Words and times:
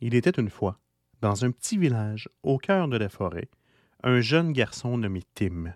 Il 0.00 0.14
était 0.14 0.30
une 0.30 0.50
fois, 0.50 0.78
dans 1.20 1.44
un 1.44 1.50
petit 1.50 1.76
village 1.76 2.28
au 2.42 2.58
cœur 2.58 2.88
de 2.88 2.96
la 2.96 3.08
forêt, 3.08 3.48
un 4.02 4.20
jeune 4.20 4.52
garçon 4.52 4.96
nommé 4.96 5.22
Tim. 5.34 5.74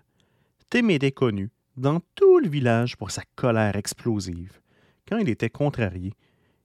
Tim 0.69 0.89
était 0.89 1.11
connu 1.11 1.51
dans 1.75 1.99
tout 2.15 2.39
le 2.39 2.47
village 2.47 2.95
pour 2.95 3.11
sa 3.11 3.23
colère 3.35 3.75
explosive. 3.75 4.61
Quand 5.07 5.17
il 5.17 5.29
était 5.29 5.49
contrarié, 5.49 6.13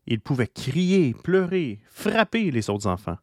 il 0.07 0.21
pouvait 0.21 0.47
crier, 0.47 1.15
pleurer, 1.15 1.81
frapper 1.89 2.51
les 2.51 2.71
autres 2.71 2.87
enfants. 2.87 3.19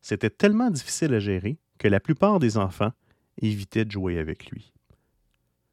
C'était 0.00 0.30
tellement 0.30 0.70
difficile 0.70 1.14
à 1.14 1.20
gérer 1.20 1.58
que 1.78 1.88
la 1.88 2.00
plupart 2.00 2.38
des 2.38 2.58
enfants 2.58 2.92
évitaient 3.40 3.84
de 3.84 3.90
jouer 3.90 4.18
avec 4.18 4.50
lui. 4.50 4.72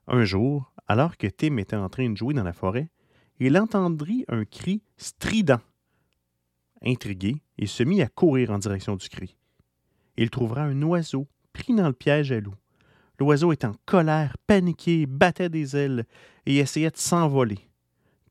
Un 0.07 0.23
jour, 0.23 0.71
alors 0.87 1.17
que 1.17 1.27
Tim 1.27 1.57
était 1.57 1.75
en 1.75 1.89
train 1.89 2.09
de 2.09 2.17
jouer 2.17 2.33
dans 2.33 2.43
la 2.43 2.53
forêt, 2.53 2.89
il 3.39 3.57
entendit 3.57 4.23
un 4.27 4.45
cri 4.45 4.83
strident. 4.97 5.59
Intrigué, 6.85 7.41
il 7.57 7.67
se 7.67 7.83
mit 7.83 8.01
à 8.01 8.07
courir 8.07 8.51
en 8.51 8.59
direction 8.59 8.95
du 8.95 9.09
cri. 9.09 9.35
Il 10.17 10.29
trouvera 10.29 10.61
un 10.63 10.81
oiseau 10.83 11.27
pris 11.51 11.73
dans 11.73 11.87
le 11.87 11.93
piège 11.93 12.31
à 12.31 12.39
loup. 12.39 12.55
L'oiseau 13.19 13.51
était 13.53 13.67
en 13.67 13.75
colère, 13.85 14.37
paniqué, 14.45 15.05
battait 15.05 15.49
des 15.49 15.75
ailes 15.75 16.05
et 16.45 16.57
essayait 16.57 16.91
de 16.91 16.97
s'envoler. 16.97 17.59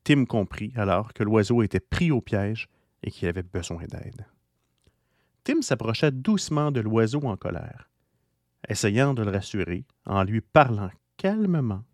Tim 0.04 0.26
comprit 0.26 0.72
alors 0.76 1.12
que 1.14 1.24
l'oiseau 1.24 1.62
était 1.62 1.80
pris 1.80 2.10
au 2.10 2.20
piège 2.20 2.68
et 3.02 3.10
qu'il 3.10 3.28
avait 3.28 3.42
besoin 3.42 3.84
d'aide. 3.86 4.26
Tim 5.42 5.62
s'approcha 5.62 6.10
doucement 6.10 6.70
de 6.70 6.80
l'oiseau 6.80 7.22
en 7.24 7.36
colère, 7.36 7.90
essayant 8.68 9.14
de 9.14 9.22
le 9.22 9.30
rassurer 9.30 9.84
en 10.06 10.22
lui 10.22 10.40
parlant 10.40 10.90
calmement. 11.16 11.84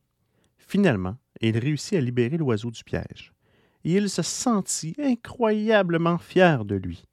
Finalement, 0.58 1.16
il 1.40 1.56
réussit 1.58 1.94
à 1.94 2.00
libérer 2.00 2.36
l'oiseau 2.36 2.70
du 2.70 2.84
piège, 2.84 3.32
et 3.84 3.94
il 3.94 4.10
se 4.10 4.22
sentit 4.22 4.94
incroyablement 4.98 6.18
fier 6.18 6.64
de 6.64 6.74
lui. 6.74 7.04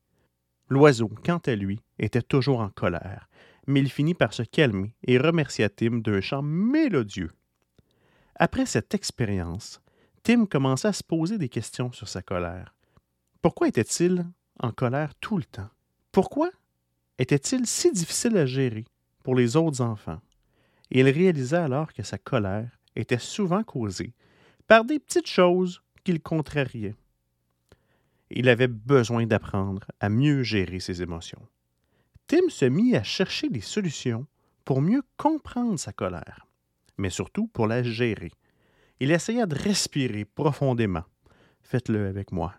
L'oiseau, 0.69 1.09
quant 1.23 1.41
à 1.45 1.55
lui, 1.55 1.81
était 1.97 2.21
toujours 2.21 2.59
en 2.59 2.69
colère, 2.69 3.29
mais 3.67 3.79
il 3.79 3.89
finit 3.89 4.13
par 4.13 4.33
se 4.33 4.43
calmer 4.43 4.93
et 5.03 5.17
remercia 5.17 5.69
Tim 5.69 5.99
d'un 5.99 6.21
chant 6.21 6.41
mélodieux. 6.41 7.31
Après 8.35 8.65
cette 8.65 8.93
expérience, 8.93 9.81
Tim 10.23 10.45
commença 10.45 10.89
à 10.89 10.93
se 10.93 11.03
poser 11.03 11.37
des 11.37 11.49
questions 11.49 11.91
sur 11.91 12.07
sa 12.07 12.21
colère. 12.21 12.75
Pourquoi 13.41 13.69
était-il 13.69 14.25
en 14.59 14.71
colère 14.71 15.15
tout 15.15 15.37
le 15.37 15.45
temps? 15.45 15.69
Pourquoi 16.11 16.49
était-il 17.17 17.65
si 17.65 17.91
difficile 17.91 18.37
à 18.37 18.45
gérer 18.45 18.85
pour 19.23 19.35
les 19.35 19.55
autres 19.55 19.81
enfants? 19.81 20.19
Et 20.91 20.99
il 20.99 21.09
réalisa 21.09 21.63
alors 21.63 21.93
que 21.93 22.03
sa 22.03 22.17
colère 22.17 22.69
était 22.95 23.19
souvent 23.19 23.63
causée 23.63 24.13
par 24.67 24.83
des 24.83 24.99
petites 24.99 25.27
choses 25.27 25.81
qu'il 26.07 26.21
contrariait. 26.21 26.95
Il 28.29 28.47
avait 28.47 28.69
besoin 28.69 29.25
d'apprendre 29.25 29.85
à 29.99 30.07
mieux 30.07 30.41
gérer 30.41 30.79
ses 30.79 31.01
émotions. 31.01 31.45
Tim 32.27 32.47
se 32.47 32.63
mit 32.63 32.95
à 32.95 33.03
chercher 33.03 33.49
des 33.49 33.59
solutions 33.59 34.25
pour 34.63 34.81
mieux 34.81 35.03
comprendre 35.17 35.77
sa 35.77 35.91
colère, 35.91 36.47
mais 36.97 37.09
surtout 37.09 37.47
pour 37.47 37.67
la 37.67 37.83
gérer. 37.83 38.31
Il 39.01 39.11
essaya 39.11 39.45
de 39.45 39.55
respirer 39.55 40.23
profondément. 40.23 41.03
Faites-le 41.61 42.07
avec 42.07 42.31
moi. 42.31 42.55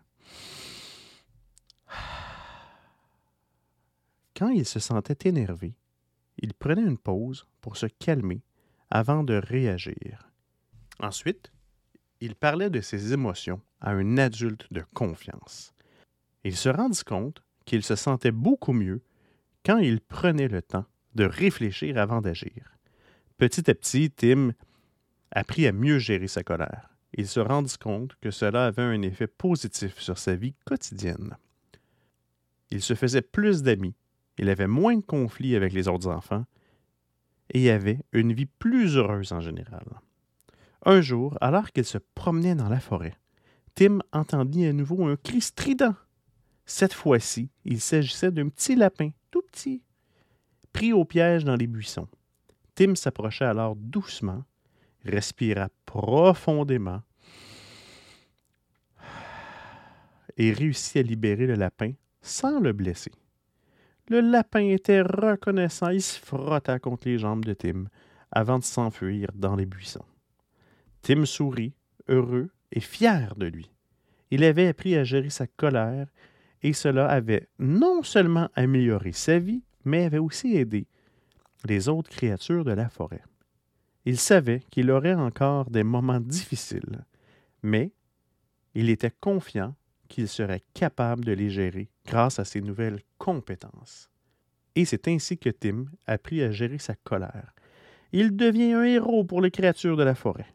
Quand 4.36 4.50
il 4.50 4.66
se 4.66 4.78
sentait 4.78 5.26
énervé, 5.26 5.74
il 6.36 6.52
prenait 6.52 6.82
une 6.82 6.98
pause 6.98 7.46
pour 7.62 7.78
se 7.78 7.86
calmer 7.86 8.42
avant 8.90 9.24
de 9.24 9.36
réagir. 9.36 10.30
Ensuite, 11.00 11.50
il 12.20 12.34
parlait 12.34 12.70
de 12.70 12.80
ses 12.80 13.12
émotions 13.12 13.60
à 13.80 13.90
un 13.90 14.18
adulte 14.18 14.66
de 14.72 14.82
confiance. 14.94 15.72
Il 16.44 16.56
se 16.56 16.68
rendit 16.68 17.04
compte 17.04 17.42
qu'il 17.64 17.82
se 17.82 17.96
sentait 17.96 18.32
beaucoup 18.32 18.72
mieux 18.72 19.02
quand 19.64 19.78
il 19.78 20.00
prenait 20.00 20.48
le 20.48 20.62
temps 20.62 20.86
de 21.14 21.24
réfléchir 21.24 21.98
avant 21.98 22.20
d'agir. 22.20 22.78
Petit 23.36 23.70
à 23.70 23.74
petit, 23.74 24.10
Tim 24.10 24.52
apprit 25.30 25.66
à 25.66 25.72
mieux 25.72 25.98
gérer 25.98 26.28
sa 26.28 26.42
colère. 26.42 26.90
Il 27.14 27.26
se 27.26 27.40
rendit 27.40 27.78
compte 27.78 28.16
que 28.20 28.30
cela 28.30 28.66
avait 28.66 28.82
un 28.82 29.02
effet 29.02 29.26
positif 29.26 29.98
sur 29.98 30.18
sa 30.18 30.34
vie 30.34 30.54
quotidienne. 30.64 31.36
Il 32.70 32.82
se 32.82 32.94
faisait 32.94 33.22
plus 33.22 33.62
d'amis, 33.62 33.94
il 34.38 34.48
avait 34.48 34.66
moins 34.66 34.96
de 34.96 35.02
conflits 35.02 35.56
avec 35.56 35.72
les 35.72 35.88
autres 35.88 36.08
enfants 36.08 36.44
et 37.50 37.70
avait 37.70 38.00
une 38.12 38.32
vie 38.32 38.46
plus 38.46 38.96
heureuse 38.96 39.32
en 39.32 39.40
général. 39.40 39.84
Un 40.84 41.00
jour, 41.00 41.36
alors 41.40 41.72
qu'il 41.72 41.84
se 41.84 41.98
promenait 42.14 42.54
dans 42.54 42.68
la 42.68 42.80
forêt, 42.80 43.14
Tim 43.74 43.98
entendit 44.12 44.66
à 44.66 44.72
nouveau 44.72 45.06
un 45.06 45.16
cri 45.16 45.40
strident. 45.40 45.94
Cette 46.64 46.92
fois-ci, 46.92 47.50
il 47.64 47.80
s'agissait 47.80 48.30
d'un 48.30 48.48
petit 48.48 48.76
lapin, 48.76 49.10
tout 49.30 49.42
petit, 49.42 49.82
pris 50.72 50.92
au 50.92 51.04
piège 51.04 51.44
dans 51.44 51.56
les 51.56 51.66
buissons. 51.66 52.08
Tim 52.74 52.94
s'approcha 52.94 53.50
alors 53.50 53.74
doucement, 53.76 54.44
respira 55.04 55.68
profondément 55.86 57.02
et 60.36 60.52
réussit 60.52 60.96
à 60.98 61.02
libérer 61.02 61.46
le 61.46 61.54
lapin 61.54 61.92
sans 62.22 62.60
le 62.60 62.72
blesser. 62.72 63.12
Le 64.08 64.20
lapin 64.20 64.60
était 64.60 65.02
reconnaissant, 65.02 65.88
il 65.88 66.02
se 66.02 66.18
frotta 66.18 66.78
contre 66.78 67.08
les 67.08 67.18
jambes 67.18 67.44
de 67.44 67.52
Tim 67.52 67.84
avant 68.30 68.58
de 68.58 68.64
s'enfuir 68.64 69.28
dans 69.34 69.56
les 69.56 69.66
buissons. 69.66 70.04
Tim 71.08 71.24
sourit, 71.24 71.72
heureux 72.08 72.50
et 72.70 72.80
fier 72.80 73.34
de 73.36 73.46
lui. 73.46 73.70
Il 74.30 74.44
avait 74.44 74.68
appris 74.68 74.94
à 74.94 75.04
gérer 75.04 75.30
sa 75.30 75.46
colère 75.46 76.06
et 76.62 76.74
cela 76.74 77.08
avait 77.08 77.48
non 77.58 78.02
seulement 78.02 78.50
amélioré 78.54 79.12
sa 79.12 79.38
vie, 79.38 79.62
mais 79.86 80.04
avait 80.04 80.18
aussi 80.18 80.54
aidé 80.54 80.86
les 81.64 81.88
autres 81.88 82.10
créatures 82.10 82.62
de 82.66 82.72
la 82.72 82.90
forêt. 82.90 83.22
Il 84.04 84.18
savait 84.18 84.60
qu'il 84.70 84.90
aurait 84.90 85.14
encore 85.14 85.70
des 85.70 85.82
moments 85.82 86.20
difficiles, 86.20 87.06
mais 87.62 87.90
il 88.74 88.90
était 88.90 89.14
confiant 89.18 89.74
qu'il 90.08 90.28
serait 90.28 90.62
capable 90.74 91.24
de 91.24 91.32
les 91.32 91.48
gérer 91.48 91.88
grâce 92.04 92.38
à 92.38 92.44
ses 92.44 92.60
nouvelles 92.60 93.00
compétences. 93.16 94.10
Et 94.74 94.84
c'est 94.84 95.08
ainsi 95.08 95.38
que 95.38 95.48
Tim 95.48 95.86
apprit 96.06 96.42
à 96.42 96.50
gérer 96.50 96.76
sa 96.78 96.96
colère. 96.96 97.54
Il 98.12 98.36
devient 98.36 98.74
un 98.74 98.84
héros 98.84 99.24
pour 99.24 99.40
les 99.40 99.50
créatures 99.50 99.96
de 99.96 100.02
la 100.02 100.14
forêt. 100.14 100.52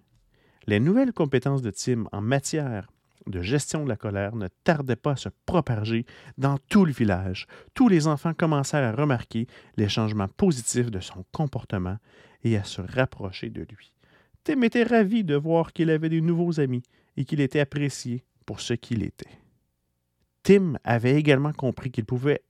Les 0.66 0.80
nouvelles 0.80 1.14
compétences 1.14 1.62
de 1.62 1.72
Tim 1.72 2.06
en 2.12 2.22
matière 2.22 2.88
de 3.28 3.42
gestion 3.42 3.84
de 3.84 3.90
la 3.90 3.96
colère 3.96 4.36
ne 4.36 4.48
tardaient 4.64 4.96
pas 4.96 5.12
à 5.12 5.18
se 5.18 5.30
propager 5.46 6.06
dans 6.38 6.58
tout 6.70 6.86
le 6.86 6.92
village. 6.92 7.48
Tous 7.74 7.88
les 7.88 8.08
enfants 8.08 8.34
commencèrent 8.34 8.94
à 8.94 8.96
remarquer 8.96 9.48
les 9.78 9.90
changements 9.90 10.28
positifs 10.28 10.92
de 10.92 11.00
son 11.00 11.26
comportement 11.32 11.98
et 12.44 12.58
à 12.58 12.64
se 12.64 12.82
rapprocher 12.82 13.50
de 13.50 13.62
lui. 13.62 13.94
Tim 14.44 14.62
était 14.62 14.84
ravi 14.84 15.24
de 15.24 15.36
voir 15.36 15.72
qu'il 15.72 15.90
avait 15.90 16.10
de 16.10 16.20
nouveaux 16.20 16.60
amis 16.60 16.84
et 17.16 17.24
qu'il 17.24 17.40
était 17.40 17.62
apprécié 17.62 18.26
pour 18.46 18.60
ce 18.60 18.74
qu'il 18.74 19.04
était. 19.04 19.40
Tim 20.44 20.78
avait 20.84 21.16
également 21.16 21.54
compris 21.54 21.92
qu'il 21.92 22.06
pouvait 22.06 22.42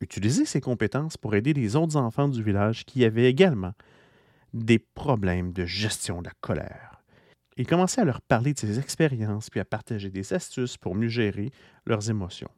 utiliser 0.00 0.46
ses 0.46 0.60
compétences 0.60 1.18
pour 1.18 1.34
aider 1.34 1.52
les 1.52 1.76
autres 1.76 1.96
enfants 1.96 2.28
du 2.28 2.42
village 2.42 2.84
qui 2.86 3.04
avaient 3.04 3.28
également 3.28 3.72
des 4.54 4.78
problèmes 4.78 5.52
de 5.52 5.66
gestion 5.66 6.22
de 6.22 6.28
la 6.28 6.34
colère. 6.40 6.91
Il 7.56 7.66
commençait 7.66 8.00
à 8.00 8.04
leur 8.04 8.20
parler 8.20 8.54
de 8.54 8.58
ses 8.58 8.78
expériences 8.78 9.50
puis 9.50 9.60
à 9.60 9.64
partager 9.64 10.10
des 10.10 10.32
astuces 10.32 10.76
pour 10.76 10.94
mieux 10.94 11.08
gérer 11.08 11.50
leurs 11.86 12.08
émotions. 12.10 12.50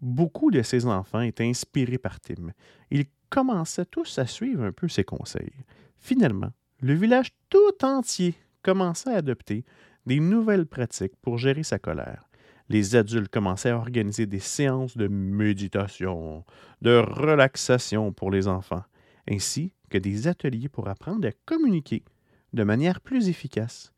Beaucoup 0.00 0.50
de 0.50 0.62
ses 0.62 0.86
enfants 0.86 1.20
étaient 1.20 1.48
inspirés 1.48 1.98
par 1.98 2.20
Tim. 2.20 2.52
Ils 2.90 3.06
commençaient 3.28 3.84
tous 3.84 4.18
à 4.18 4.26
suivre 4.26 4.64
un 4.64 4.72
peu 4.72 4.88
ses 4.88 5.04
conseils. 5.04 5.52
Finalement, 5.98 6.52
le 6.80 6.94
village 6.94 7.32
tout 7.50 7.84
entier 7.84 8.34
commençait 8.62 9.12
à 9.12 9.18
adopter 9.18 9.64
des 10.06 10.20
nouvelles 10.20 10.66
pratiques 10.66 11.16
pour 11.20 11.38
gérer 11.38 11.62
sa 11.62 11.78
colère 11.78 12.30
les 12.70 12.94
adultes 12.94 13.32
commençaient 13.32 13.70
à 13.70 13.76
organiser 13.76 14.26
des 14.26 14.38
séances 14.38 14.96
de 14.96 15.08
méditation, 15.08 16.44
de 16.80 16.96
relaxation 16.96 18.12
pour 18.12 18.30
les 18.30 18.46
enfants, 18.46 18.84
ainsi 19.28 19.72
que 19.90 19.98
des 19.98 20.28
ateliers 20.28 20.68
pour 20.68 20.88
apprendre 20.88 21.26
à 21.26 21.32
communiquer 21.44 22.04
de 22.52 22.62
manière 22.62 23.00
plus 23.00 23.28
efficace. 23.28 23.92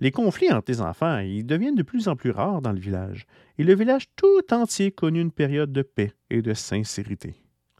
Les 0.00 0.12
conflits 0.12 0.52
entre 0.52 0.70
les 0.70 0.80
enfants 0.80 1.18
ils 1.18 1.44
deviennent 1.44 1.74
de 1.74 1.82
plus 1.82 2.06
en 2.06 2.14
plus 2.14 2.30
rares 2.30 2.62
dans 2.62 2.72
le 2.72 2.78
village, 2.78 3.26
et 3.58 3.64
le 3.64 3.74
village 3.74 4.06
tout 4.14 4.52
entier 4.52 4.92
connut 4.92 5.20
une 5.20 5.32
période 5.32 5.72
de 5.72 5.82
paix 5.82 6.12
et 6.30 6.40
de 6.40 6.54
sincérité. 6.54 7.34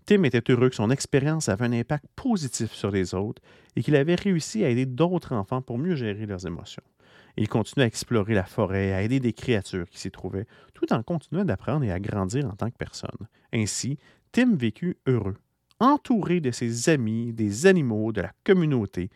Tim 0.04 0.24
était 0.24 0.50
heureux 0.50 0.70
que 0.70 0.74
son 0.74 0.90
expérience 0.90 1.48
avait 1.48 1.66
un 1.66 1.72
impact 1.72 2.06
positif 2.16 2.72
sur 2.72 2.90
les 2.90 3.14
autres 3.14 3.42
et 3.76 3.82
qu'il 3.82 3.94
avait 3.94 4.14
réussi 4.14 4.64
à 4.64 4.70
aider 4.70 4.86
d'autres 4.86 5.34
enfants 5.34 5.62
pour 5.62 5.78
mieux 5.78 5.94
gérer 5.94 6.26
leurs 6.26 6.46
émotions. 6.46 6.82
Il 7.36 7.48
continuait 7.48 7.84
à 7.84 7.88
explorer 7.88 8.34
la 8.34 8.44
forêt, 8.44 8.92
à 8.92 9.02
aider 9.02 9.20
des 9.20 9.32
créatures 9.32 9.88
qui 9.88 10.00
s'y 10.00 10.10
trouvaient, 10.10 10.46
tout 10.74 10.92
en 10.92 11.02
continuant 11.02 11.44
d'apprendre 11.44 11.84
et 11.84 11.92
à 11.92 12.00
grandir 12.00 12.46
en 12.46 12.56
tant 12.56 12.70
que 12.70 12.76
personne. 12.78 13.28
Ainsi, 13.52 13.98
Tim 14.32 14.56
vécut 14.56 14.96
heureux, 15.06 15.36
entouré 15.78 16.40
de 16.40 16.50
ses 16.50 16.88
amis, 16.88 17.32
des 17.32 17.66
animaux, 17.66 18.10
de 18.10 18.22
la 18.22 18.32
communauté. 18.44 19.10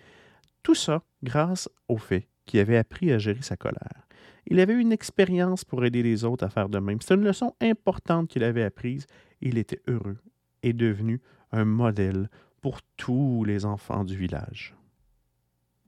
Tout 0.63 0.77
ça 0.77 1.03
grâce 1.23 1.69
au 1.89 1.97
fait 1.97 2.29
qu'il 2.47 2.61
avait 2.61 2.77
appris 2.77 3.13
à 3.13 3.19
gérer 3.19 3.43
sa 3.43 3.57
colère. 3.57 4.07
Il 4.47 4.61
avait 4.61 4.75
eu 4.75 4.81
une 4.81 4.93
expérience 4.93 5.65
pour 5.65 5.85
aider 5.85 6.03
les 6.03 6.25
autres 6.25 6.45
à 6.45 6.51
faire 6.51 6.69
de 6.69 6.79
même. 6.79 7.01
C'est 7.01 7.15
une 7.15 7.25
leçon 7.25 7.55
importante 7.61 8.29
qu'il 8.29 8.45
avait 8.45 8.65
apprise. 8.65 9.07
Il 9.41 9.59
était 9.59 9.81
heureux 9.87 10.19
et 10.63 10.73
devenu 10.73 11.21
un 11.53 11.65
modèle 11.65 12.29
pour 12.61 12.81
tous 12.97 13.45
les 13.45 13.65
enfants 13.65 14.05
du 14.05 14.17
village. 14.17 14.75